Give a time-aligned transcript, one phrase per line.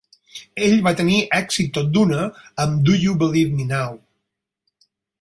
[0.67, 2.23] Ell va tenir èxit tot d'una
[2.65, 3.97] amb Do You Believe Me Now.